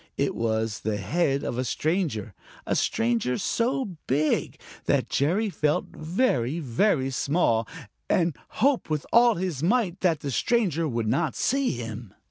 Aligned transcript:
It 0.17 0.33
was 0.33 0.79
the 0.79 0.97
head 0.97 1.43
of 1.43 1.59
a 1.59 1.63
stranger, 1.63 2.33
a 2.65 2.75
stranger 2.75 3.37
so 3.37 3.97
big 4.07 4.59
that 4.85 5.09
Jerry 5.11 5.51
felt 5.51 5.95
very, 5.95 6.57
very 6.57 7.11
small 7.11 7.67
and 8.09 8.35
hoped 8.63 8.89
with 8.89 9.05
all 9.13 9.35
his 9.35 9.61
might 9.61 9.99
that 9.99 10.21
the 10.21 10.31
stranger 10.31 10.87
would 10.87 11.05
not 11.07 11.35
see 11.35 11.73
him. 11.73 12.15